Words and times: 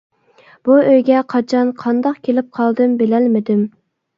بۇ 0.69 0.77
ئۆيگە 0.83 1.19
قاچان، 1.33 1.69
قانداق 1.83 2.19
كېلىپ 2.29 2.51
قالدىم، 2.59 2.97
بىلەلمىدىم. 3.03 3.63